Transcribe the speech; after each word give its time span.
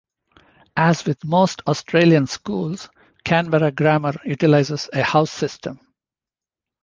As 0.77 1.05
with 1.05 1.23
most 1.23 1.61
Australian 1.67 2.25
schools, 2.25 2.89
Canberra 3.23 3.69
Grammar 3.71 4.13
utilises 4.25 4.89
a 4.91 5.03
house 5.03 5.29
system. 5.29 5.79